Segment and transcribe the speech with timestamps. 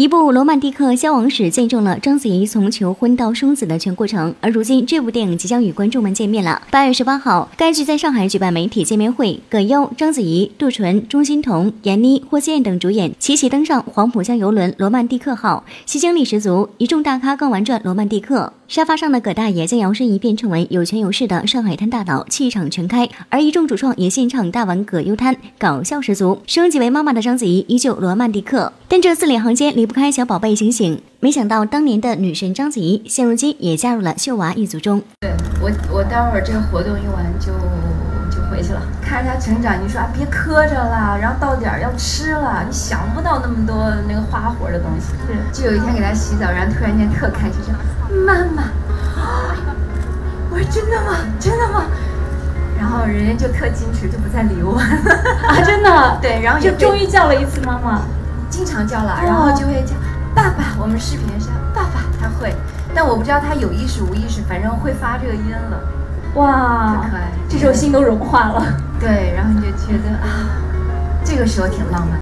[0.00, 6.62] 一部《罗曼蒂克消亡史》见证了章子怡从求婚到生子的全过程，而如今这部电影即将与观众们见面了。
[6.70, 16.70] 八月十八号，该剧在上海举办媒体见面会，葛优、章子怡、杜淳、钟欣桐、闫妮、霍建等主演齐齐登上黄浦江游轮“罗曼蒂克号”，吸睛力十足。
[16.78, 18.54] 一众大咖更玩转罗曼蒂克。
[18.68, 23.06] 沙发上的葛大爷将摇身一变成为有权有势的上海滩大佬，气场全开。
[23.28, 26.40] 而一众主创也现场大玩葛优瘫，搞笑十足。
[26.46, 31.02] 升级为妈妈的章子怡依旧罗曼蒂克，但这字里行间离不开小宝贝醒醒。
[31.18, 35.02] 没想到当年的女神章子怡，现如今也加入了秀娃一族中。
[35.18, 37.46] 对我，我待会儿这个活动用完就
[38.30, 39.74] 就回去了，看着她成长。
[39.82, 45.08] 你说啊，别磕着了，然后到点儿要吃了，你想不到那么多那个花活的东西。
[45.52, 47.74] 就有一天给她洗澡，然后突然间特开心说。
[48.24, 48.70] 妈妈，
[50.50, 51.18] 我说真的吗？
[51.40, 51.82] 真的吗？
[52.78, 54.78] 然后人家就特矜持，就不再理我。
[55.50, 56.18] 啊，真的？
[56.22, 58.02] 对，然后就终于叫了一次妈妈，
[58.50, 59.94] 经常叫了，然后就会叫
[60.34, 60.76] 爸爸。
[60.78, 62.54] 我们视频上爸爸他会，
[62.94, 65.80] 但我不知道他有意识无意识，反正会发这个音了。
[66.34, 68.62] 哇，可爱，这时候心都融化了。
[68.98, 70.50] 对，然后你就觉得啊，
[71.24, 72.18] 这个时候挺浪漫。